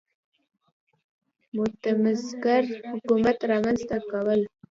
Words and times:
متمرکز 1.55 2.67
حکومت 2.91 3.37
رامنځته 3.51 3.97
کول. 4.11 4.39